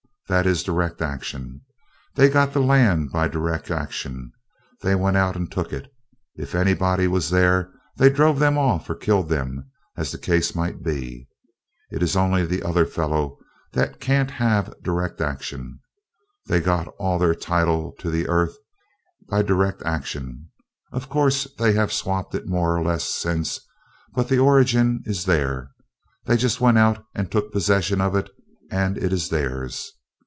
That 0.29 0.47
is 0.47 0.63
direct 0.63 1.01
action. 1.01 1.59
They 2.15 2.29
got 2.29 2.53
the 2.53 2.61
land 2.61 3.11
by 3.11 3.27
direct 3.27 3.69
action. 3.69 4.31
They 4.81 4.95
went 4.95 5.17
out 5.17 5.35
and 5.35 5.51
took 5.51 5.73
it. 5.73 5.91
If 6.35 6.55
anybody 6.55 7.05
was 7.05 7.29
there, 7.29 7.69
they 7.97 8.09
drove 8.09 8.39
them 8.39 8.57
off 8.57 8.89
or 8.89 8.95
killed 8.95 9.27
them, 9.27 9.69
as 9.97 10.09
the 10.13 10.17
case 10.17 10.55
might 10.55 10.81
be. 10.81 11.27
It 11.91 12.01
is 12.01 12.15
only 12.15 12.45
the 12.45 12.63
other 12.63 12.85
fellow 12.85 13.39
that 13.73 13.99
can't 13.99 14.31
have 14.31 14.73
direct 14.81 15.19
action. 15.19 15.81
They 16.47 16.61
got 16.61 16.87
all 16.97 17.19
their 17.19 17.35
title 17.35 17.91
to 17.99 18.09
the 18.09 18.29
earth 18.29 18.55
by 19.29 19.41
direct 19.41 19.83
action. 19.83 20.49
Of 20.93 21.09
course, 21.09 21.45
they 21.57 21.73
have 21.73 21.91
swapped 21.91 22.33
it 22.35 22.47
more 22.47 22.73
or 22.77 22.81
less, 22.81 23.03
since, 23.03 23.59
but 24.13 24.29
the 24.29 24.39
origin 24.39 25.03
is 25.05 25.25
there. 25.25 25.71
They 26.23 26.37
just 26.37 26.61
went 26.61 26.77
out 26.77 27.03
and 27.13 27.29
took 27.29 27.51
possession 27.51 27.99
of 27.99 28.15
it, 28.15 28.29
and 28.71 28.97
it 28.97 29.11
is 29.11 29.27
theirs. 29.27 29.91